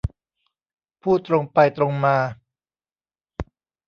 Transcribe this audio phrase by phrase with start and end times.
[1.01, 2.17] พูดตรงไปตรงมา